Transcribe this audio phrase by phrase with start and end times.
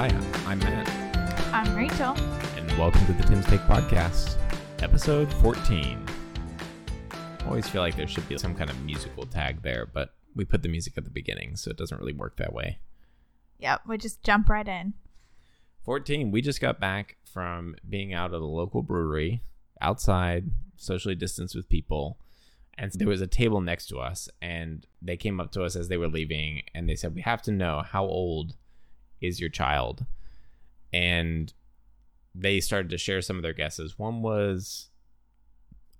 [0.00, 0.06] Hi,
[0.46, 0.88] I'm Matt,
[1.52, 2.16] I'm Rachel.
[2.56, 4.38] and welcome to the Tim's Take Podcast,
[4.78, 6.06] episode 14.
[7.12, 10.46] I always feel like there should be some kind of musical tag there, but we
[10.46, 12.78] put the music at the beginning, so it doesn't really work that way.
[13.58, 14.94] Yep, we just jump right in.
[15.84, 19.42] 14, we just got back from being out at a local brewery,
[19.82, 20.46] outside,
[20.76, 22.16] socially distanced with people.
[22.78, 25.88] And there was a table next to us, and they came up to us as
[25.88, 28.56] they were leaving, and they said, We have to know how old
[29.20, 30.06] is your child?
[30.92, 31.52] And
[32.34, 33.98] they started to share some of their guesses.
[33.98, 34.88] One was,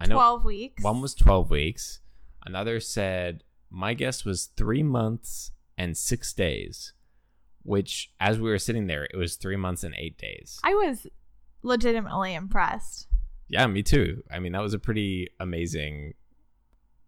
[0.01, 0.83] I know, 12 weeks.
[0.83, 2.01] one was 12 weeks.
[2.45, 6.92] Another said, My guess was three months and six days,
[7.62, 10.59] which, as we were sitting there, it was three months and eight days.
[10.62, 11.06] I was
[11.62, 13.09] legitimately impressed.
[13.48, 14.23] Yeah, me too.
[14.30, 16.14] I mean, that was a pretty amazing,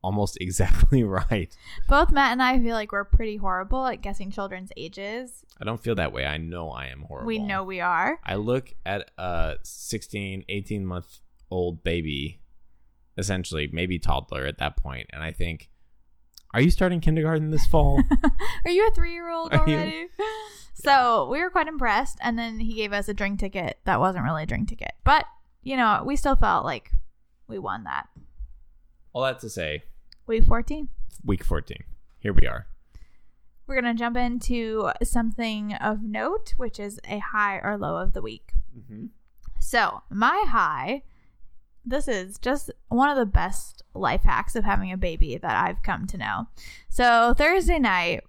[0.03, 1.55] almost exactly right.
[1.89, 5.45] Both Matt and I feel like we're pretty horrible at guessing children's ages.
[5.61, 6.27] I don't feel that way.
[6.27, 7.27] I know I am horrible.
[7.27, 8.19] We know we are.
[8.25, 11.19] I look at a 16, 18 month
[11.51, 12.41] old baby,
[13.17, 15.71] essentially, maybe toddler at that point, and I think,
[16.55, 18.03] are you starting kindergarten this fall?
[18.67, 19.59] Are you a three year old you?
[19.59, 20.09] already?
[20.75, 22.19] So we were quite impressed.
[22.21, 24.93] And then he gave us a drink ticket that wasn't really a drink ticket.
[25.05, 25.27] But,
[25.63, 26.91] you know, we still felt like
[27.47, 28.09] we won that.
[29.13, 29.85] All that to say,
[30.33, 30.89] Week 14.
[31.27, 31.77] week 14.
[32.21, 32.67] Here we are.
[33.67, 38.15] We're going to jump into something of note, which is a high or low of
[38.15, 38.55] the week.
[38.75, 39.09] Mm-hmm.
[39.61, 41.03] So, my high,
[41.85, 45.83] this is just one of the best life hacks of having a baby that I've
[45.83, 46.47] come to know.
[46.89, 48.23] So, Thursday night,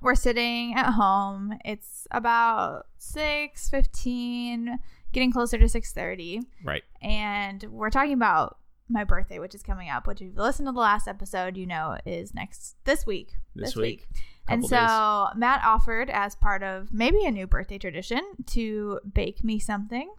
[0.00, 1.58] we're sitting at home.
[1.66, 4.78] It's about 6:15,
[5.12, 6.82] getting closer to 6:30, Right.
[7.02, 8.56] and we're talking about
[8.88, 11.66] my birthday, which is coming up, which if you listened to the last episode, you
[11.66, 13.36] know is next this week.
[13.54, 14.06] This, week.
[14.46, 15.40] And Couple so days.
[15.40, 20.12] Matt offered, as part of maybe a new birthday tradition, to bake me something,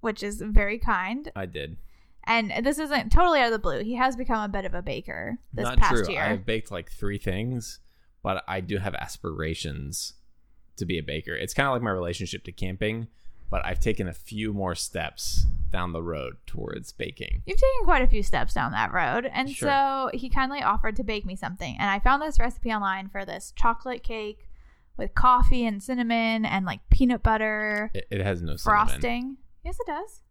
[0.00, 1.30] which is very kind.
[1.36, 1.76] I did.
[2.24, 3.84] And this isn't totally out of the blue.
[3.84, 6.14] He has become a bit of a baker this Not past true.
[6.14, 6.22] year.
[6.22, 7.78] I've baked like three things,
[8.22, 10.14] but I do have aspirations
[10.76, 11.34] to be a baker.
[11.34, 13.06] It's kind of like my relationship to camping,
[13.50, 17.42] but I've taken a few more steps down the road towards baking.
[17.46, 19.28] You've taken quite a few steps down that road.
[19.32, 19.68] And Sure.
[19.68, 21.76] so he kindly offered to bake me something.
[21.78, 24.48] And I found this recipe online for this chocolate cake
[24.96, 28.86] with coffee and cinnamon and like peanut butter It, it has no cinnamon.
[28.88, 29.36] frosting.
[29.64, 30.22] Yes, it does.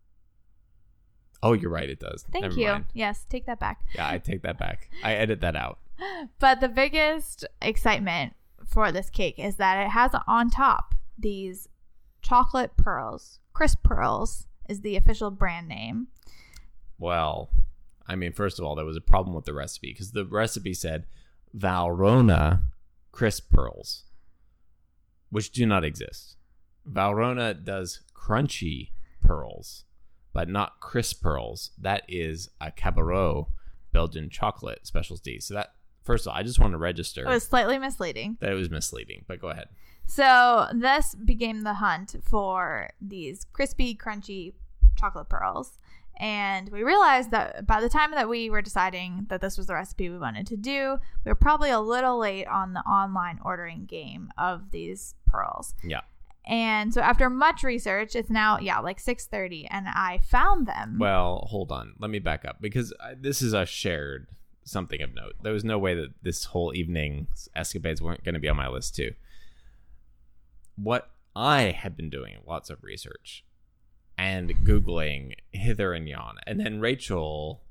[1.43, 1.89] Oh, you're right.
[1.89, 2.25] It does.
[2.31, 2.67] Thank Never you.
[2.67, 2.85] mind.
[2.93, 3.81] Yes, take that back.
[3.93, 4.89] Yeah, I take that back.
[5.03, 5.79] I edit that out.
[6.39, 8.33] But the biggest excitement
[8.65, 11.69] for this cake is that it has on top these
[12.25, 13.39] chocolate pearls.
[13.53, 16.07] Crisp Pearls is the official brand name.
[16.97, 17.51] Well,
[18.07, 20.73] I mean, first of all, there was a problem with the recipe because the recipe
[20.73, 21.05] said
[21.57, 22.61] Valrhona
[23.11, 24.03] crisp pearls,
[25.29, 26.35] which do not exist.
[26.91, 28.89] Valrhona does crunchy
[29.21, 29.85] pearls,
[30.33, 31.71] but not crisp pearls.
[31.79, 33.47] That is a Callebaut
[33.91, 35.39] Belgian chocolate specialty.
[35.39, 38.37] So that first of all, I just want to register It was slightly misleading.
[38.41, 39.23] that it was misleading.
[39.27, 39.67] But go ahead.
[40.07, 44.53] So this became the hunt for these crispy, crunchy
[44.95, 45.77] chocolate pearls.
[46.17, 49.73] And we realized that by the time that we were deciding that this was the
[49.73, 53.85] recipe we wanted to do, we were probably a little late on the online ordering
[53.85, 55.73] game of these pearls.
[55.83, 56.01] Yeah.
[56.47, 60.97] And so after much research, it's now yeah, like 6:30 and I found them.
[60.99, 61.95] Well, hold on.
[61.99, 64.27] Let me back up because I, this is a shared
[64.63, 65.33] something of note.
[65.41, 68.67] There was no way that this whole evening's escapades weren't going to be on my
[68.67, 69.13] list too.
[70.75, 73.43] What I had been doing lots of research
[74.17, 77.63] and googling hither and yon, and then Rachel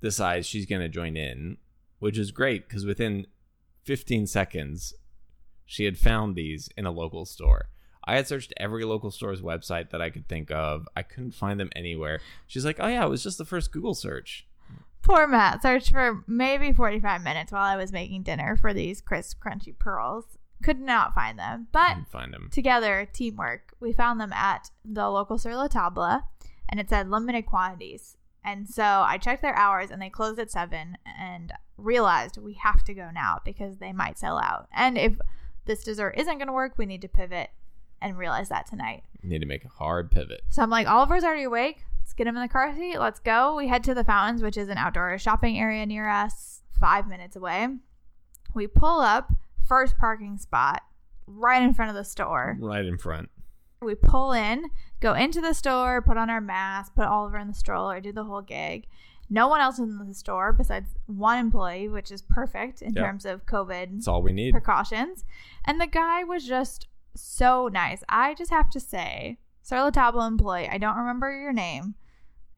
[0.00, 1.56] decides she's going to join in,
[1.98, 3.26] which is great because within
[3.84, 4.94] 15 seconds
[5.64, 7.68] she had found these in a local store.
[8.04, 10.88] I had searched every local store's website that I could think of.
[10.96, 12.20] I couldn't find them anywhere.
[12.46, 14.46] She's like, "Oh yeah, it was just the first Google search."
[15.02, 19.42] Poor Matt searched for maybe 45 minutes while I was making dinner for these crisp,
[19.42, 20.38] crunchy pearls.
[20.62, 21.68] Could not find them.
[21.72, 22.48] But find them.
[22.52, 26.22] together, teamwork, we found them at the local Sur La Table
[26.68, 28.16] and it said limited quantities.
[28.44, 32.82] And so I checked their hours and they closed at 7 and realized we have
[32.84, 34.68] to go now because they might sell out.
[34.74, 35.14] And if
[35.64, 37.50] this dessert isn't going to work, we need to pivot
[38.00, 39.04] and realize that tonight.
[39.22, 40.42] Need to make a hard pivot.
[40.48, 41.84] So I'm like, Oliver's already awake.
[42.00, 42.98] Let's get him in the car seat.
[42.98, 43.54] Let's go.
[43.54, 47.36] We head to the fountains, which is an outdoor shopping area near us, five minutes
[47.36, 47.68] away.
[48.54, 49.32] We pull up,
[49.72, 50.82] first parking spot,
[51.26, 52.58] right in front of the store.
[52.60, 53.30] Right in front.
[53.80, 54.66] We pull in,
[55.00, 58.24] go into the store, put on our mask, put Oliver in the stroller, do the
[58.24, 58.86] whole gig.
[59.30, 63.04] No one else in the store besides one employee, which is perfect in Yep.
[63.04, 64.52] terms of COVID That's all we need.
[64.52, 65.24] precautions.
[65.64, 66.86] And the guy was just
[67.16, 68.04] so nice.
[68.10, 71.94] I just have to say, Sur La Table employee, I don't remember your name,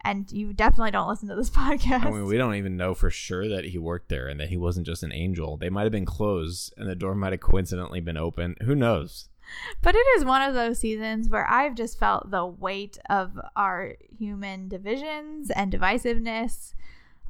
[0.04, 2.04] and you definitely don't listen to this podcast.
[2.04, 4.56] I mean, we don't even know for sure that he worked there and that he
[4.56, 5.56] wasn't just an angel.
[5.56, 8.56] They might have been closed and the door might have coincidentally been open.
[8.62, 9.28] Who knows?
[9.82, 13.96] But it is one of those seasons where I've just felt the weight of our
[14.18, 16.74] human divisions and divisiveness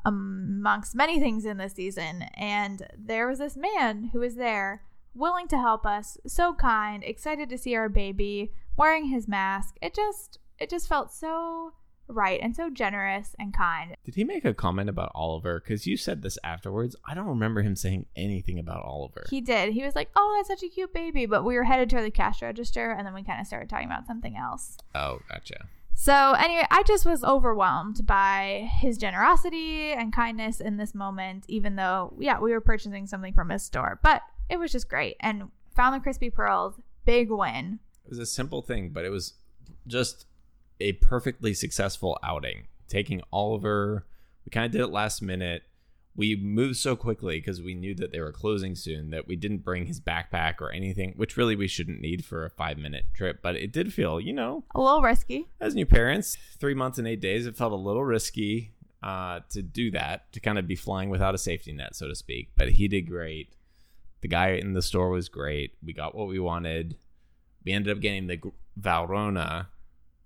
[0.04, 2.22] amongst many things in this season.
[2.34, 4.82] And there was this man who was there,
[5.14, 9.76] willing to help us, so kind, excited to see our baby, wearing his mask.
[9.80, 11.74] It just it just felt so
[12.08, 13.96] right and so generous and kind.
[14.04, 15.60] Did he make a comment about Oliver?
[15.60, 16.96] Because you said this afterwards.
[17.06, 19.24] I don't remember him saying anything about Oliver.
[19.30, 19.72] He did.
[19.72, 22.10] He was like, "Oh, that's such a cute baby," but we were headed to the
[22.10, 24.76] cash register, and then we kind of started talking about something else.
[24.94, 25.66] oh, gotcha.
[25.96, 31.76] So, anyway, I just was overwhelmed by his generosity and kindness in this moment, even
[31.76, 35.16] though, yeah, we were purchasing something from his store, but it was just great.
[35.20, 37.78] And found the crispy pearls, big win.
[38.04, 39.34] It was a simple thing, but it was
[39.86, 40.26] just
[40.80, 42.66] a perfectly successful outing.
[42.88, 44.06] Taking Oliver,
[44.44, 45.62] we kind of did it last minute.
[46.16, 49.64] We moved so quickly because we knew that they were closing soon that we didn't
[49.64, 53.40] bring his backpack or anything, which really we shouldn't need for a five minute trip.
[53.42, 55.48] But it did feel, you know, A little risky.
[55.60, 59.60] as new parents, three months and eight days, it felt a little risky uh, to
[59.60, 62.50] do that, to kind of be flying without a safety net, so to speak.
[62.56, 63.52] But he did great.
[64.20, 65.72] The guy in the store was great.
[65.84, 66.96] We got what we wanted.
[67.64, 68.40] We ended up getting the
[68.80, 69.66] Valrhona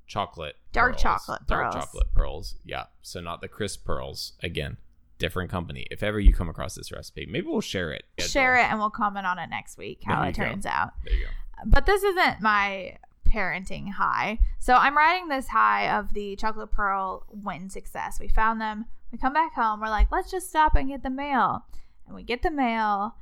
[0.08, 1.02] chocolate, Dark pearls.
[1.02, 1.84] chocolate dark pearls.
[1.84, 2.54] chocolate pearls.
[2.64, 4.32] Yeah, so not the crisp pearls.
[4.42, 4.78] Again,
[5.18, 5.86] different company.
[5.90, 8.04] If ever you come across this recipe, maybe we'll share it.
[8.18, 10.42] Share it and we'll comment on it next week how it you go.
[10.50, 10.92] turns out.
[11.04, 11.30] There you go.
[11.66, 12.96] But this isn't my
[13.28, 14.38] parenting high.
[14.58, 18.18] So I'm riding this high of the chocolate pearl win success.
[18.18, 18.86] We found them.
[19.12, 19.80] We come back home.
[19.80, 21.64] We're like, let's just stop and get the mail.
[22.06, 23.16] And we get the mail.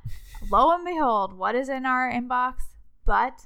[0.51, 2.55] Lo and behold, what is in our inbox?
[3.05, 3.45] But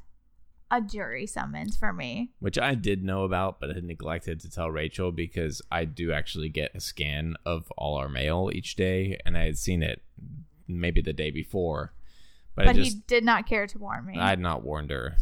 [0.72, 2.32] a jury summons for me.
[2.40, 6.50] which I did know about, but had neglected to tell Rachel because I do actually
[6.50, 10.02] get a scan of all our mail each day, and I had seen it
[10.68, 11.94] maybe the day before,
[12.56, 14.18] but, But just he did not care to warn me.
[14.18, 15.18] I had not warned her.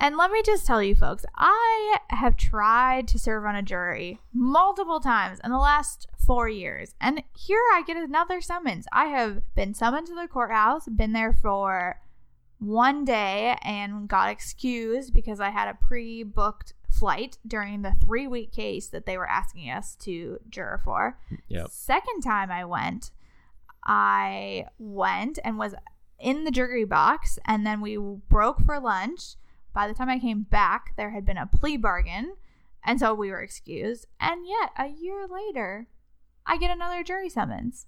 [0.00, 4.20] And let me just tell you, folks, I have tried to serve on a jury
[4.32, 6.94] multiple times in the last four years.
[7.00, 8.86] And here I get another summons.
[8.92, 12.00] I have been summoned to the courthouse, been there for
[12.58, 18.26] one day, and got excused because I had a pre booked flight during the three
[18.26, 21.18] week case that they were asking us to juror for.
[21.48, 21.68] Yep.
[21.70, 23.10] Second time I went,
[23.84, 25.74] I went and was
[26.18, 29.36] in the jury box, and then we broke for lunch.
[29.72, 32.34] By the time I came back, there had been a plea bargain,
[32.84, 34.06] and so we were excused.
[34.18, 35.86] And yet, a year later,
[36.44, 37.86] I get another jury summons.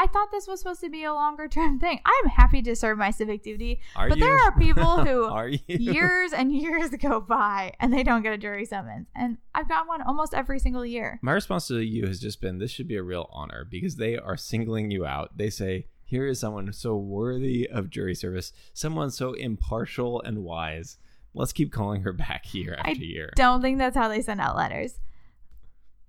[0.00, 2.00] I thought this was supposed to be a longer term thing.
[2.06, 4.24] I'm happy to serve my civic duty, Are but you?
[4.24, 8.38] there are people who are years and years go by and they don't get a
[8.38, 9.08] jury summons.
[9.14, 11.18] And I've got one almost every single year.
[11.20, 14.16] My response to you has just been this should be a real honor because they
[14.16, 15.36] are singling you out.
[15.36, 20.96] They say, here is someone so worthy of jury service, someone so impartial and wise.
[21.34, 23.32] Let's keep calling her back year after I year.
[23.36, 24.98] Don't think that's how they send out letters.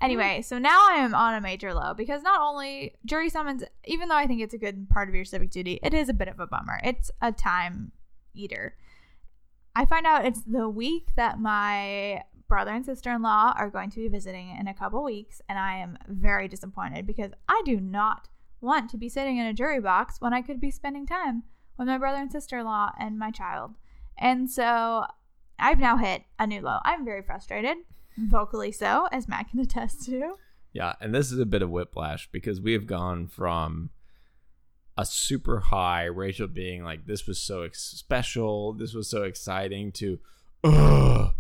[0.02, 0.46] Anyway, mm.
[0.46, 4.16] so now I am on a major low because not only jury summons, even though
[4.16, 6.40] I think it's a good part of your civic duty, it is a bit of
[6.40, 6.80] a bummer.
[6.84, 7.92] It's a time
[8.34, 8.76] eater.
[9.76, 13.90] I find out it's the week that my brother and sister in law are going
[13.92, 17.80] to be visiting in a couple weeks, and I am very disappointed because I do
[17.80, 18.28] not
[18.60, 21.44] want to be sitting in a jury box when I could be spending time
[21.78, 23.76] with my brother and sister in law and my child.
[24.18, 25.06] And so
[25.58, 26.80] I've now hit a new low.
[26.84, 27.78] I'm very frustrated,
[28.18, 30.36] vocally so, as Matt can attest to.
[30.74, 33.90] Yeah, and this is a bit of whiplash because we have gone from
[34.98, 39.92] a super high Rachel being like, "This was so ex- special, this was so exciting,"
[39.94, 40.20] to,
[40.64, 41.34] "Ugh,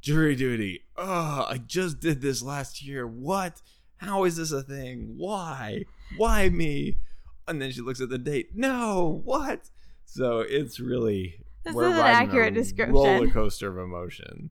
[0.00, 0.84] jury duty.
[0.96, 3.06] Ugh, I just did this last year.
[3.06, 3.60] What?
[3.98, 5.14] How is this a thing?
[5.16, 5.84] Why?
[6.16, 6.96] Why me?"
[7.46, 8.50] And then she looks at the date.
[8.54, 9.70] No, what?
[10.06, 12.94] So it's really This we're is an accurate a description.
[12.94, 14.50] roller coaster of emotion.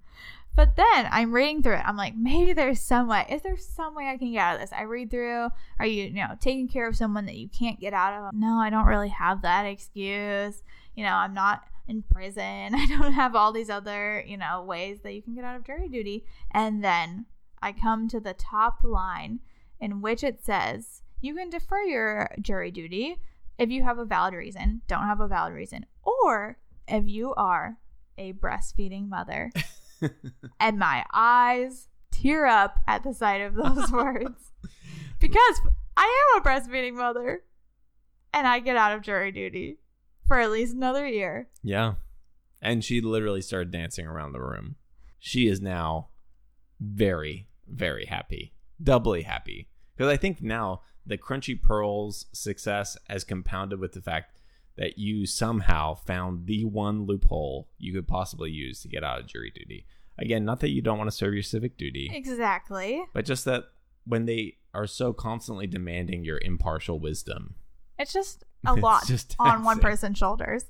[0.59, 1.85] But then I'm reading through it.
[1.85, 3.25] I'm like, maybe there's some way.
[3.29, 4.73] Is there some way I can get out of this?
[4.73, 5.47] I read through.
[5.79, 8.33] Are you, you know, taking care of someone that you can't get out of?
[8.33, 10.61] No, I don't really have that excuse.
[10.97, 12.43] You know, I'm not in prison.
[12.75, 15.63] I don't have all these other, you know, ways that you can get out of
[15.63, 16.25] jury duty.
[16.51, 17.27] And then
[17.61, 19.39] I come to the top line
[19.79, 23.21] in which it says you can defer your jury duty
[23.57, 27.77] if you have a valid reason, don't have a valid reason, or if you are
[28.17, 29.51] a breastfeeding mother
[30.59, 34.51] and my eyes tear up at the sight of those words
[35.19, 35.61] because
[35.95, 37.43] I am a breastfeeding mother
[38.33, 39.79] and I get out of jury duty
[40.27, 41.49] for at least another year.
[41.63, 41.95] Yeah.
[42.61, 44.75] And she literally started dancing around the room.
[45.17, 46.09] She is now
[46.79, 48.53] very, very happy.
[48.81, 49.69] Doubly happy.
[49.95, 54.38] Because I think now the Crunchy Pearls success has compounded with the fact
[54.79, 59.27] that you somehow found the one loophole you could possibly use to get out of
[59.27, 59.85] jury duty.
[60.17, 63.03] Again, not that you don't want to serve your civic duty, Exactly.
[63.13, 63.65] but just that
[64.05, 67.55] when they are so constantly demanding your impartial wisdom.
[67.99, 70.63] It's just a It's lot just on one person's shoulders.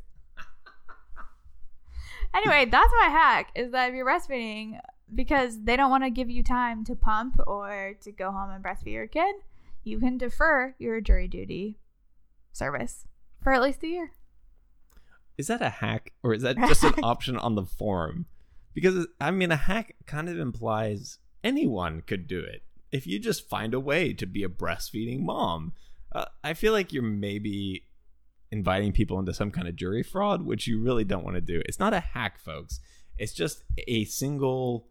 [2.33, 4.79] anyway, that's my hack is that if you're breastfeeding
[5.13, 8.63] because they don't want to give you time to pump or to go home and
[8.63, 9.35] breastfeed your kid,
[9.83, 11.77] you can defer your jury duty
[12.51, 13.05] service
[13.41, 14.11] for at least a year.
[15.37, 18.25] Is that a hack or is that just an option on the form?
[18.73, 22.63] Because I mean, a hack kind of implies anyone could do it.
[22.91, 25.73] If you just find a way to be a breastfeeding mom,
[26.11, 27.85] uh, I feel like you're maybe
[28.51, 31.61] inviting people into some kind of jury fraud, which you really don't want to do.
[31.65, 32.79] It's not a hack, folks.
[33.17, 34.87] It's just a single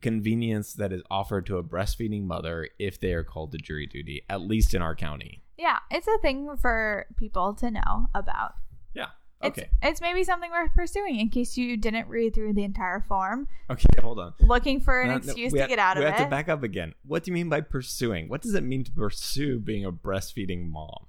[0.00, 4.22] convenience that is offered to a breastfeeding mother if they are called to jury duty,
[4.28, 5.42] at least in our county.
[5.60, 8.54] Yeah, it's a thing for people to know about.
[8.94, 9.08] Yeah.
[9.42, 9.68] It's, Okay.
[9.82, 13.84] it's maybe something worth pursuing in case you didn't read through the entire form, Okay.
[14.00, 14.32] Hold on.
[14.40, 16.06] looking for an No, excuse to have- get out of it.
[16.06, 16.94] we have to back up again.
[17.06, 18.28] What do you mean by pursuing?
[18.30, 21.06] What does it mean to pursue being a breastfeeding mom?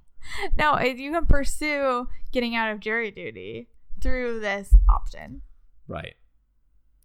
[0.56, 3.68] No, you can pursue getting out of jury duty
[4.00, 5.40] through this option.
[5.88, 6.14] Right.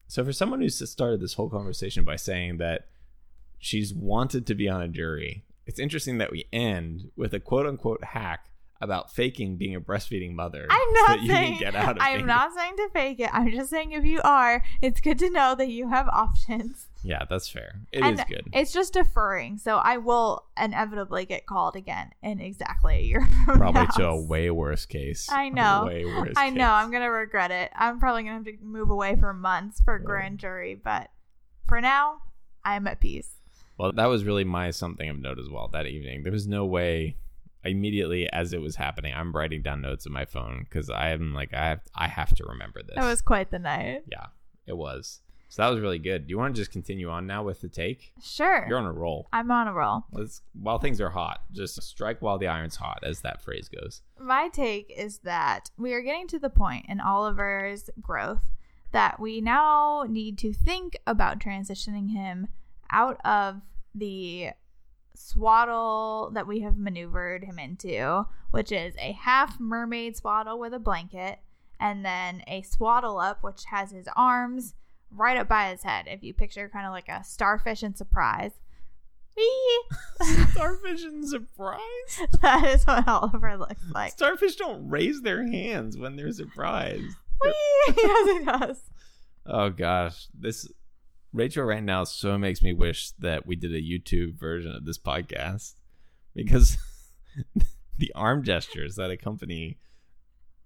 [0.07, 2.87] So for someone who started this whole conversation by saying that
[3.57, 7.67] she's wanted to be on a jury, it's interesting that we end with a quote
[7.67, 10.67] unquote hack about faking being a breastfeeding mother.
[10.69, 13.29] I'm so not you saying can get out of I'm not saying to fake it.
[13.33, 16.87] I'm just saying if you are, it's good to know that you have options.
[17.03, 17.81] Yeah, that's fair.
[17.91, 18.49] It is and good.
[18.53, 23.59] It's just deferring, so I will inevitably get called again in exactly a year from
[23.59, 23.87] Probably now.
[23.87, 25.27] to a way worse case.
[25.31, 25.85] I know.
[25.87, 26.65] Way worse I know.
[26.65, 26.69] case.
[26.69, 27.71] I'm gonna regret it.
[27.75, 31.09] I'm probably gonna have to move away for months for grand jury, but
[31.67, 32.21] for now,
[32.63, 33.36] I'm at peace.
[33.77, 36.23] Well, that was really my something of note as well that evening.
[36.23, 37.15] There was no way
[37.63, 41.53] immediately as it was happening, I'm writing down notes on my phone because I'm like,
[41.53, 42.95] I have, I have to remember this.
[42.95, 44.03] That was quite the night.
[44.09, 44.27] yeah,
[44.65, 45.21] it was.
[45.49, 46.27] So that was really good.
[46.27, 48.11] Do you want to just continue on now with the take?
[48.21, 48.65] Sure.
[48.67, 49.29] You're on a roll.
[49.31, 50.03] I'm on a roll.
[50.11, 54.01] Let's while things are hot, just strike while the iron's hot, as that phrase goes.
[54.19, 58.51] My take is that we are getting to the point in Oliver's growth
[58.91, 62.49] that we now need to think about transitioning him
[62.91, 63.61] out of
[63.93, 64.49] the
[65.15, 70.79] swaddle that we have maneuvered him into, which is a half mermaid swaddle with a
[70.79, 71.39] blanket,
[71.79, 74.75] and then a swaddle up, which has his arms
[75.11, 76.05] right up by his head.
[76.07, 78.51] If you picture kind of like a starfish in surprise.
[80.51, 81.79] Starfish in surprise.
[82.41, 84.11] that is what Oliver looks like.
[84.11, 87.15] Starfish don't raise their hands when they're surprised.
[87.43, 87.53] Whee!
[87.97, 88.81] yes, he does.
[89.45, 90.67] Oh gosh, this
[91.33, 94.97] Rachel right now so makes me wish that we did a YouTube version of this
[94.97, 95.73] podcast
[96.33, 96.77] because
[97.97, 99.77] the arm gestures that accompany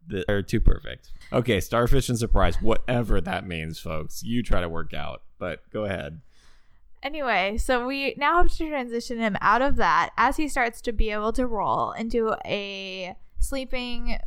[0.07, 1.11] the are too perfect.
[1.31, 4.23] Okay, starfish and surprise, whatever that means, folks.
[4.23, 6.21] You try to work out, but go ahead.
[7.03, 10.91] Anyway, so we now have to transition him out of that as he starts to
[10.91, 14.17] be able to roll into a sleeping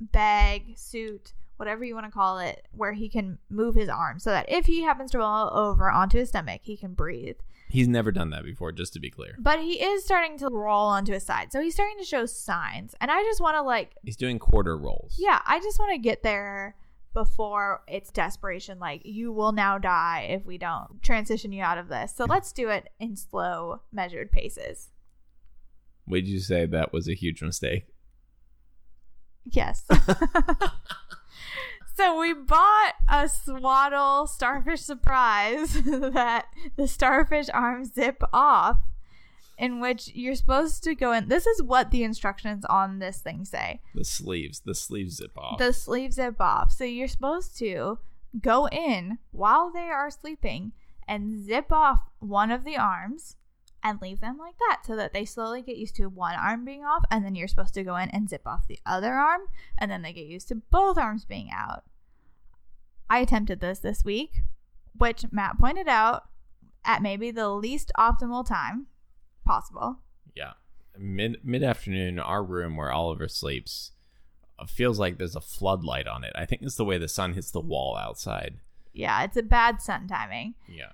[0.00, 4.30] bag, suit, whatever you want to call it, where he can move his arm so
[4.30, 7.36] that if he happens to roll over onto his stomach, he can breathe.
[7.68, 9.36] He's never done that before, just to be clear.
[9.38, 11.52] But he is starting to roll onto his side.
[11.52, 12.94] So he's starting to show signs.
[13.00, 15.16] And I just want to, like, He's doing quarter rolls.
[15.18, 16.76] yeah, I just want to get there
[17.12, 18.78] before it's desperation.
[18.78, 22.14] Like, you will now die if we don't transition you out of this.
[22.16, 24.88] So let's do it in slow, measured paces.
[26.06, 27.84] Would you say that was a huge mistake?
[29.44, 29.84] Yes.
[31.98, 38.78] so we bought a swaddle starfish surprise that the starfish arms zip off,
[39.58, 41.26] in which you're supposed to go in.
[41.26, 43.80] This is what the instructions on this thing say.
[43.96, 45.58] The sleeves, the sleeves zip off.
[45.58, 46.70] The sleeves zip off.
[46.70, 47.98] So you're supposed to
[48.40, 50.72] go in while they are sleeping
[51.08, 53.34] and zip off one of the arms
[53.82, 56.84] and leave them like that so that they slowly get used to one arm being
[56.84, 59.42] off and then you're supposed to go in and zip off the other arm
[59.76, 61.84] and then they get used to both arms being out.
[63.08, 64.42] I attempted this this week,
[64.96, 66.24] which Matt pointed out
[66.84, 68.86] at maybe the least optimal time
[69.44, 69.98] possible.
[70.34, 70.52] Yeah.
[70.98, 73.92] Mid mid afternoon, our room where Oliver sleeps
[74.58, 76.32] uh, feels like there's a floodlight on it.
[76.34, 78.58] I think it's the way the sun hits the wall outside.
[78.92, 80.54] Yeah, it's a bad sun timing.
[80.68, 80.90] Yeah.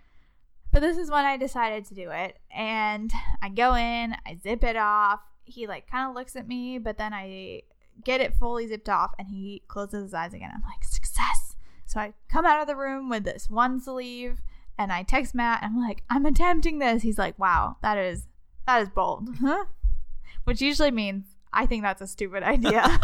[0.75, 2.37] But this is when I decided to do it.
[2.52, 5.21] And I go in, I zip it off.
[5.45, 7.62] He like kind of looks at me, but then I
[8.02, 10.50] get it fully zipped off and he closes his eyes again.
[10.52, 11.54] I'm like, success.
[11.87, 14.43] So I come out of the room with this one sleeve
[14.76, 15.62] and I text Matt.
[15.62, 17.04] I'm like, I'm attempting this.
[17.04, 18.26] He's like, wow, that is
[18.66, 19.28] that is bold.
[19.40, 19.66] Huh?
[20.43, 22.99] Which usually means I think that's a stupid idea.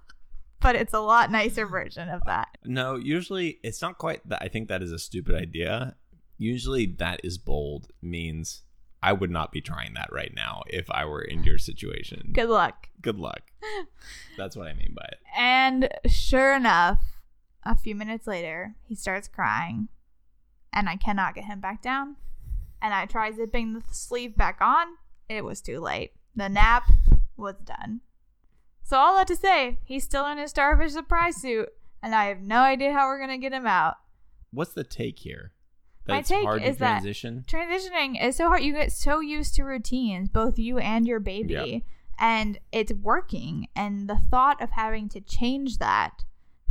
[0.60, 2.48] but it's a lot nicer version of that.
[2.62, 5.96] No, usually it's not quite that I think that is a stupid idea.
[6.38, 8.62] Usually that is bold means
[9.02, 12.30] I would not be trying that right now if I were in your situation.
[12.32, 12.88] Good luck.
[13.00, 13.52] Good luck.
[14.36, 15.18] That's what I mean by it.
[15.36, 17.00] And sure enough,
[17.64, 19.88] a few minutes later, he starts crying,
[20.72, 22.16] and I cannot get him back down.
[22.80, 24.86] And I try zipping the sleeve back on.
[25.28, 26.12] It was too late.
[26.34, 26.90] The nap
[27.36, 28.02] was done.
[28.82, 31.70] So, all that to say, he's still in his starfish surprise suit,
[32.02, 33.96] and I have no idea how we're going to get him out.
[34.52, 35.52] What's the take here?
[36.08, 37.44] My take is that- transition.
[37.48, 38.62] Transitioning is so hard.
[38.62, 41.82] You get so used to routines, both you and your baby, Yep.
[42.18, 43.68] and it's working.
[43.74, 46.24] And the thought of having to change that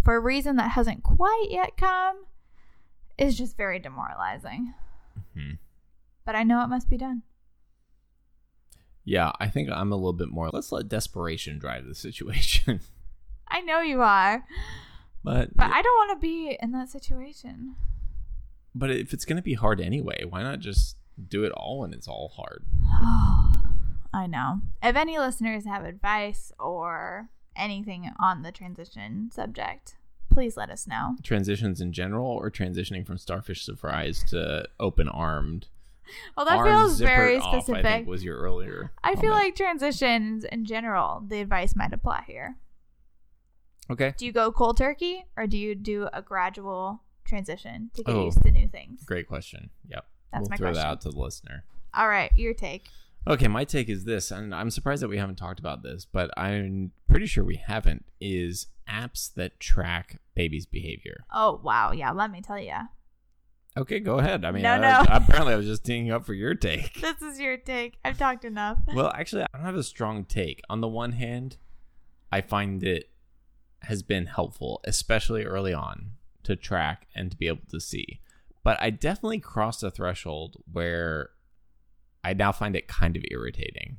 [0.04, 2.26] for a reason that hasn't quite yet come
[3.18, 4.74] is just very demoralizing.
[5.36, 5.58] Mhm.
[6.26, 7.24] But I know it must be done.
[9.04, 10.50] Yeah, I think I'm a little bit more.
[10.52, 12.80] Let's let desperation drive the situation.
[13.48, 14.44] I know you are,
[15.24, 17.76] but but I don't want to be in that situation.
[18.76, 20.98] But if it's gonna be hard anyway, why not just
[21.30, 22.66] do it all when it's all hard?
[24.14, 24.62] I know.
[24.84, 29.98] If any listeners have advice or anything on the transition subject,
[30.30, 31.16] please let us know.
[31.24, 35.68] Transitions in general, or transitioning from starfish surprise to open armed.
[36.38, 37.86] Well, that feels very off, specific.
[37.86, 38.92] I think was your earlier.
[39.04, 42.58] I feel like transitions in general, the advice might apply here.
[43.90, 48.16] okay, Do you go cold turkey or do you do a gradual transition to get
[48.16, 48.26] Oh.
[48.26, 49.04] used to new things?
[49.04, 49.70] great question.
[49.90, 51.66] Yep, That's we'll my throw that out to the listener.
[51.94, 52.88] All right, your take.
[53.28, 56.30] Okay, my take is this, and I'm surprised that we haven't talked about this, but
[56.38, 58.06] I'm pretty sure we haven't.
[58.22, 61.26] Is apps that track babies' behavior.
[61.34, 61.92] Oh, wow.
[61.92, 62.74] Yeah, let me tell you.
[63.78, 64.46] Okay, go ahead.
[64.46, 65.06] I mean, No, I- no.
[65.10, 66.94] apparently I was just teeing up for your take.
[67.02, 67.98] This is your take.
[68.06, 68.78] I've talked enough.
[68.94, 70.62] well, actually, I don't have a strong take.
[70.70, 71.58] On the one hand,
[72.32, 73.10] I find it
[73.82, 76.12] has been helpful, especially early on,
[76.46, 78.22] to track and to be able to see.
[78.64, 81.30] But I definitely crossed a threshold where
[82.24, 83.98] I now find it kind of irritating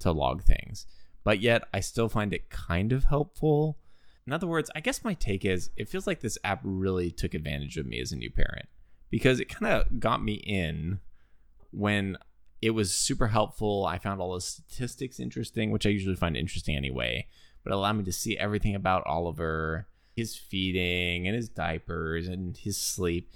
[0.00, 0.86] to log things.
[1.24, 3.78] But yet, I still find it kind of helpful.
[4.26, 7.32] In other words, I guess my take is it feels like this app really took
[7.32, 8.66] advantage of me as a new parent
[9.10, 11.00] because it kind of got me in
[11.70, 12.18] when
[12.60, 13.86] it was super helpful.
[13.86, 17.26] I found all the statistics interesting, which I usually find interesting anyway,
[17.62, 22.56] but it allowed me to see everything about Oliver, his feeding and his diapers and
[22.56, 23.30] his sleep.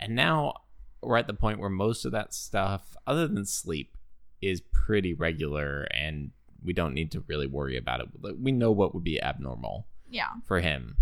[0.00, 0.54] And now
[1.02, 3.96] we're at the point where most of that stuff, other than sleep,
[4.40, 6.30] is pretty regular and
[6.64, 8.08] we don't need to really worry about it.
[8.40, 10.28] We know what would be abnormal Yeah.
[10.44, 10.96] for him.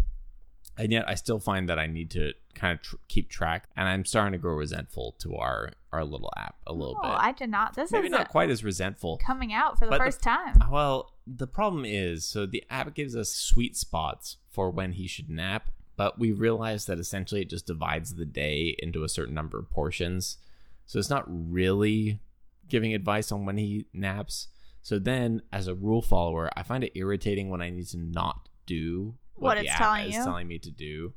[0.77, 3.89] And yet I still find that I need to kind of tr- keep track and
[3.89, 7.01] I'm starting to grow resentful to our our little app a little bit.
[7.05, 7.21] oh, bit.
[7.21, 7.75] I did not.
[7.75, 9.19] This Maybe is not quite as resentful.
[9.19, 10.57] coming out for the But the- first time.
[10.71, 15.31] Well, the problem is, so the app gives us sweet spots for when he should
[15.31, 19.59] nap, but we realize that essentially it just divides the day into a certain number
[19.59, 20.39] of portions.
[20.87, 22.21] So it's not really
[22.69, 24.49] giving advice on when he naps.
[24.83, 28.49] So then, as a rule follower, I find it irritating when I need to not
[28.67, 30.25] do what, What the it's app telling is you.
[30.25, 31.13] telling me to do.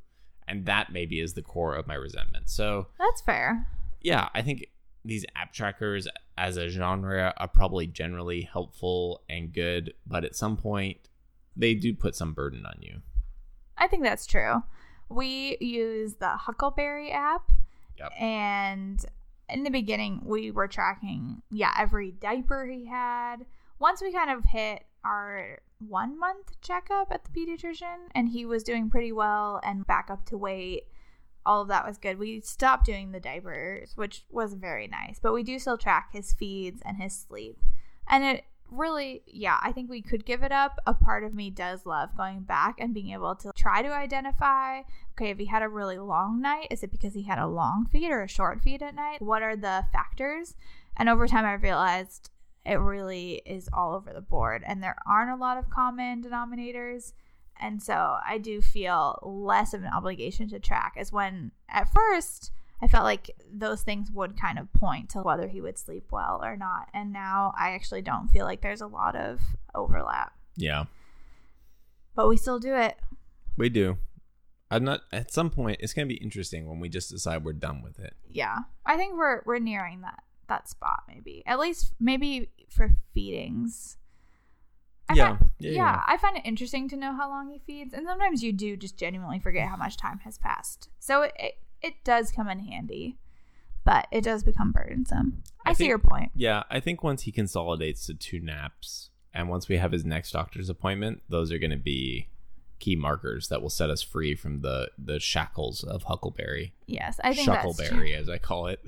[0.47, 2.49] And that maybe is the core of my resentment.
[2.49, 3.65] So That's fair.
[4.01, 4.67] yeah, I think
[5.05, 10.57] these app trackers as a genre are probably generally helpful and good, but at some
[10.57, 11.09] point
[11.55, 13.01] they do put some burden on you.
[13.77, 14.63] I think that's true.
[15.09, 17.51] We use the Huckleberry app,
[17.99, 18.11] Yep.
[18.19, 19.05] and
[19.49, 23.45] in the beginning, we were tracking, yeah, every diaper he had.
[23.79, 28.63] Once we kind of hit our one month checkup at the pediatrician, and he was
[28.63, 30.83] doing pretty well and back up to weight,
[31.45, 32.19] all of that was good.
[32.19, 36.33] We stopped doing the diapers, which was very nice, but we do still track his
[36.33, 37.57] feeds and his sleep.
[38.07, 40.79] And it really, yeah, I think we could give it up.
[40.85, 44.81] A part of me does love going back and being able to try to identify
[45.13, 47.85] okay, if he had a really long night, is it because he had a long
[47.91, 49.21] feed or a short feed at night?
[49.21, 50.55] What are the factors?
[50.97, 52.31] And over time, I realized
[52.65, 57.13] it really is all over the board, and there aren't a lot of common denominators.
[57.63, 62.51] And so I do feel less of an obligation to track, as when at first
[62.81, 66.41] I felt like those things would kind of point to whether he would sleep well
[66.43, 66.89] or not.
[66.93, 69.39] And now I actually don't feel like there's a lot of
[69.73, 70.33] overlap.
[70.57, 70.83] Yeah,
[72.15, 72.97] But we still do it.
[73.57, 73.97] we do.
[74.69, 77.53] I'm not at some point it's going to be interesting when we just decide we're
[77.53, 78.15] done with it.
[78.29, 78.57] Yeah.
[78.85, 81.43] I think we're we're nearing that that spot maybe.
[81.45, 83.97] At least maybe for feedings.
[85.09, 86.03] I Yeah, find- yeah, yeah, yeah.
[86.07, 88.97] I find it interesting to know how long he feeds, and sometimes you do just
[88.97, 90.89] genuinely forget how much time has passed.
[90.99, 93.17] So it it, it does come in handy,
[93.83, 95.43] but it does become burdensome.
[95.65, 96.31] I, I see think- your point.
[96.35, 100.31] Yeah, I think once he consolidates to two naps, and once we have his next
[100.31, 102.29] doctor's appointment, those are going to be
[102.79, 107.33] key markers that will set us free from the the shackles of Huckleberry, Yes, I
[107.33, 107.73] think that's true.
[107.99, 108.79] Shuckleberry, as I call it.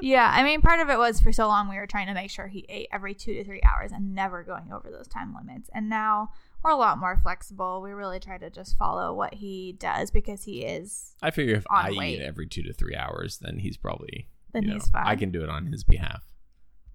[0.00, 2.30] Yeah, I mean, part of it was for so long we were trying to make
[2.30, 5.70] sure he ate every two to three hours and never going over those time limits.
[5.74, 6.30] And now
[6.62, 7.80] we're a lot more flexible.
[7.80, 11.14] We really try to just follow what he does because he is.
[11.22, 12.20] I figure if I weight.
[12.20, 15.06] eat every two to three hours, then he's probably Then he's know, fine.
[15.06, 16.22] I can do it on his behalf.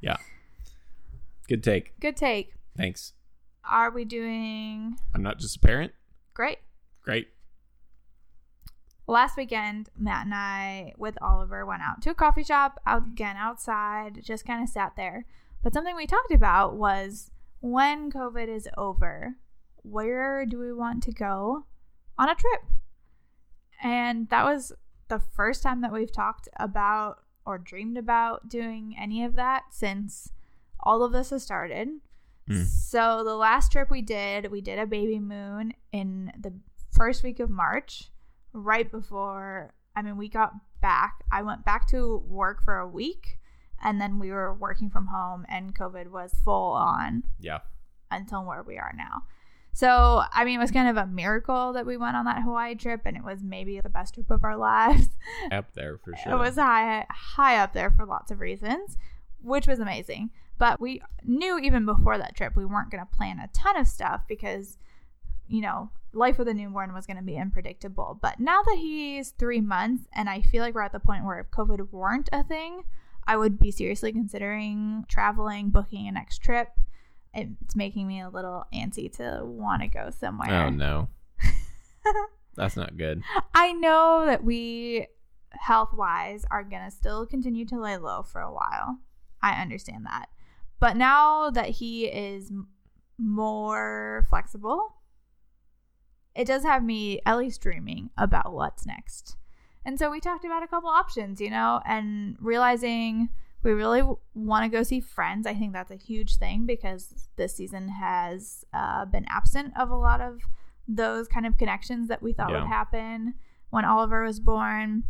[0.01, 0.17] Yeah,
[1.47, 1.99] good take.
[1.99, 2.53] Good take.
[2.77, 3.13] Thanks.
[3.67, 5.93] Are we doing I'm not just a parent.
[6.33, 6.59] great?
[7.01, 7.27] Great.
[9.07, 13.37] Last weekend, Matt and I, with Oliver, went out to a coffee shop, out again
[13.37, 15.25] outside, just kind of sat there.
[15.61, 19.35] But something we talked about was when COVID is over,
[19.83, 21.65] where do we want to go
[22.17, 22.61] on a trip?
[23.83, 24.73] And that was
[25.07, 30.31] the first time that we've talked about or dreamed about doing any of that since
[30.79, 31.89] all of this has started.
[32.47, 32.63] Hmm.
[32.63, 36.53] So the last trip we did, we did a baby moon in the
[36.91, 38.09] first week of March,
[38.55, 41.23] right before I mean we got back.
[41.31, 43.37] I went back to work for a week
[43.83, 47.59] and then we were working from home and COVID was full on Yeah.
[48.09, 49.23] until where we are now.
[49.73, 52.75] So, I mean, it was kind of a miracle that we went on that Hawaii
[52.75, 55.09] trip and it was maybe the best trip of our lives.
[55.51, 56.31] Up there for sure.
[56.31, 58.97] It was high high up there for lots of reasons,
[59.41, 60.29] which was amazing.
[60.57, 63.87] But we knew even before that trip we weren't going to plan a ton of
[63.87, 64.77] stuff because
[65.47, 68.17] you know, life with a newborn was going to be unpredictable.
[68.21, 71.39] But now that he's 3 months and I feel like we're at the point where
[71.39, 72.83] if COVID weren't a thing,
[73.27, 76.69] I would be seriously considering traveling, booking a next trip.
[77.33, 80.65] It's making me a little antsy to want to go somewhere.
[80.65, 81.09] Oh no.
[82.55, 83.23] That's not good.
[83.53, 85.07] I know that we
[85.51, 88.99] health wise are going to still continue to lay low for a while.
[89.41, 90.27] I understand that.
[90.79, 92.51] But now that he is
[93.17, 94.95] more flexible,
[96.35, 99.37] it does have me at least dreaming about what's next.
[99.85, 103.29] And so we talked about a couple options, you know, and realizing
[103.63, 104.01] we really
[104.33, 105.47] want to go see friends.
[105.47, 109.95] I think that's a huge thing because this season has uh, been absent of a
[109.95, 110.41] lot of
[110.87, 112.61] those kind of connections that we thought Yeah.
[112.61, 113.35] would happen
[113.69, 115.03] when Oliver was born.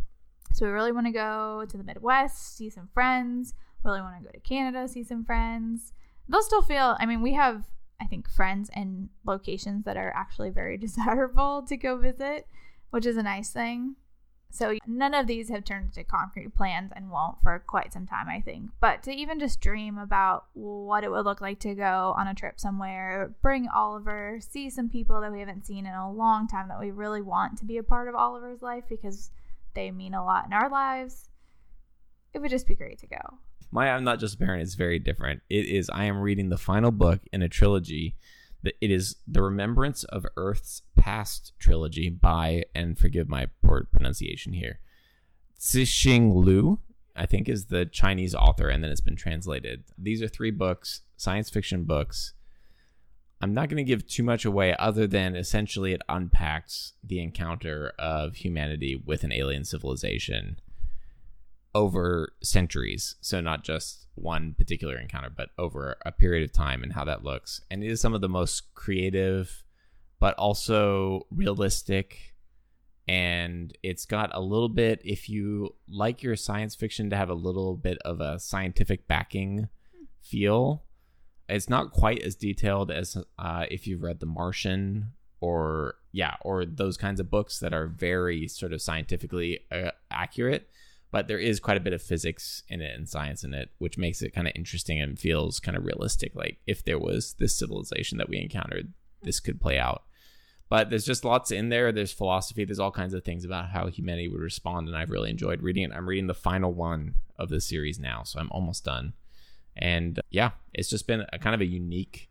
[0.54, 3.52] So we really want to go to the Midwest, see some friends.
[3.84, 5.92] Really want to go to Canada, see some friends.
[6.28, 7.64] They'll still feel, I mean, we have,
[8.00, 12.46] I think, friends and locations that are actually very desirable to go visit,
[12.90, 13.96] which is a nice thing.
[14.50, 18.28] So none of these have turned into concrete plans and won't for quite some time,
[18.28, 18.70] I think.
[18.80, 22.34] But to even just dream about what it would look like to go on a
[22.34, 26.68] trip somewhere, bring Oliver, see some people that we haven't seen in a long time
[26.68, 29.30] that we really want to be a part of Oliver's life because
[29.74, 31.28] they mean a lot in our lives.
[32.32, 33.38] It would just be great to go.
[33.70, 35.42] My I'm not just a parent is very different.
[35.48, 38.16] It is I am reading the final book in a trilogy.
[38.62, 44.54] That it is the Remembrance of Earth's Past trilogy by and forgive my poor pronunciation
[44.54, 44.80] here.
[45.58, 46.80] Cixin Liu,
[47.14, 49.84] I think, is the Chinese author, and then it's been translated.
[49.96, 52.32] These are three books, science fiction books.
[53.40, 57.92] I'm not going to give too much away, other than essentially it unpacks the encounter
[57.98, 60.58] of humanity with an alien civilization
[61.76, 63.16] over centuries.
[63.20, 67.22] So not just one particular encounter, but over a period of time and how that
[67.22, 67.60] looks.
[67.70, 69.62] And it is some of the most creative,
[70.18, 72.34] but also realistic.
[73.06, 77.34] And it's got a little bit, if you like your science fiction to have a
[77.34, 79.68] little bit of a scientific backing
[80.22, 80.82] feel,
[81.46, 85.12] it's not quite as detailed as uh, if you've read The Martian
[85.42, 90.70] or, yeah, or those kinds of books that are very sort of scientifically uh, accurate
[91.16, 93.96] but there is quite a bit of physics in it and science in it, which
[93.96, 96.34] makes it kind of interesting and feels kind of realistic.
[96.34, 100.02] Like if there was this civilization that we encountered, this could play out.
[100.68, 101.90] But there's just lots in there.
[101.90, 102.66] There's philosophy.
[102.66, 105.84] There's all kinds of things about how humanity would respond, and I've really enjoyed reading
[105.84, 105.92] it.
[105.94, 109.14] I'm reading the final one of the series now, so I'm almost done.
[109.74, 112.28] And yeah, it's just been a kind of a unique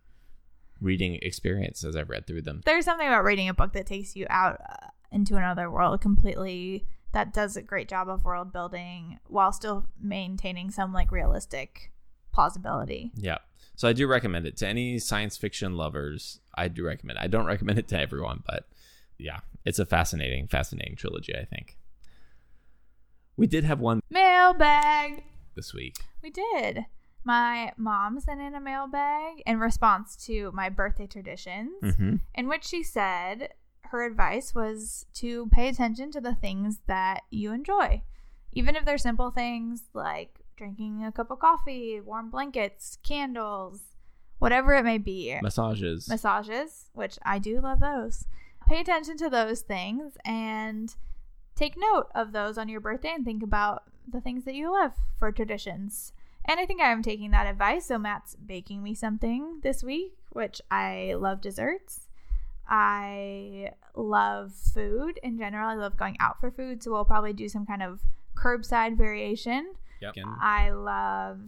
[0.79, 2.61] reading experience as I've read through them.
[2.65, 6.85] There's something about reading a book that takes you out uh, into another world completely
[7.15, 11.93] that does a great job of world building while still maintaining some like realistic
[12.33, 13.13] plausibility.
[13.15, 13.37] Yeah.
[13.77, 16.41] So I do recommend it to any science fiction lovers.
[16.55, 17.23] I do recommend it.
[17.23, 18.67] I don't recommend it to everyone, but
[19.17, 21.77] yeah, it's a fascinating, fascinating trilogy, I think.
[23.37, 25.23] We did have one Mailbag.
[25.55, 25.95] this week.
[26.21, 26.85] We did.
[27.23, 32.15] My mom sent in a mailbag in response to my birthday traditions, Mm-hmm.
[32.33, 33.49] in which she said
[33.91, 38.03] her advice was to pay attention to the things that you enjoy.
[38.53, 43.81] Even if they're simple things like drinking a cup of coffee, warm blankets, candles,
[44.39, 46.07] whatever it may be Massages.
[46.07, 48.25] massages, which I do love those.
[48.67, 50.95] Pay attention to those things and
[51.55, 54.93] take note of those on your birthday and think about the things that you love
[55.17, 56.13] for traditions.
[56.45, 57.87] And I think I'm taking that advice.
[57.87, 62.04] So Matt's baking me something this week, which I love desserts.
[62.67, 65.69] I love food in general.
[65.69, 66.83] I love going out for food.
[66.83, 68.01] So we'll probably do some kind of
[68.35, 69.73] curbside variation.
[70.01, 70.15] Yep.
[70.41, 71.39] I love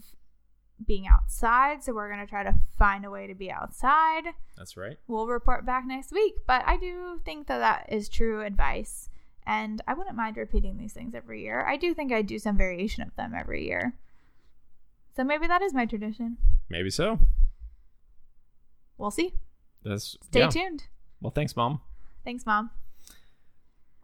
[0.86, 1.84] being outside.
[1.84, 4.26] So we're going to try to find a way to be outside
[4.58, 4.98] That's right.
[5.08, 6.36] we'll report back next week.
[6.46, 9.10] But I do think that that is true advice.
[9.46, 11.66] And I wouldn't mind repeating these things every year.
[11.66, 13.96] I do think I do some variation of them every year.
[15.16, 16.38] So maybe that is my tradition.
[16.70, 17.20] Maybe so.
[18.98, 19.34] We'll see.
[19.84, 20.50] That's Stay yeah.
[20.50, 20.84] tuned.
[21.22, 21.82] Well, thanks, mom.
[22.28, 22.72] Thanks, Mom.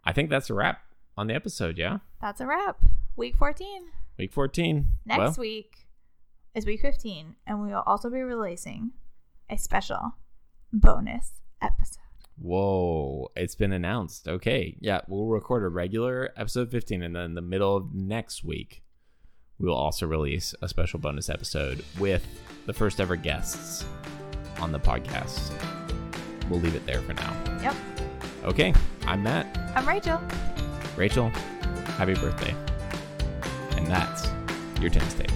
[0.02, 0.80] I think that's a wrap
[1.14, 1.76] on the episode.
[1.76, 1.98] Yeah.
[2.22, 2.82] That's a wrap.
[3.16, 3.82] Week 14.
[4.18, 4.86] Week 14.
[5.04, 5.86] Next well, week
[6.54, 7.36] is week 15.
[7.46, 8.92] And we will also be releasing
[9.50, 10.14] a special
[10.72, 12.00] bonus episode.
[12.38, 14.26] Whoa, it's been announced.
[14.26, 14.76] Okay.
[14.80, 18.82] Yeah, we'll record a regular episode 15 and then in the middle of next week
[19.58, 22.26] we will also release a special bonus episode with
[22.64, 23.84] the first ever guests
[24.60, 25.52] on the podcast.
[26.48, 27.34] We'll leave it there for now.
[27.62, 27.74] Yep.
[28.44, 28.74] Okay,
[29.06, 29.46] I'm Matt.
[29.74, 30.20] I'm Rachel.
[30.96, 31.30] Rachel,
[31.96, 32.54] happy birthday.
[33.76, 34.28] And that's
[34.80, 35.30] your 10 state.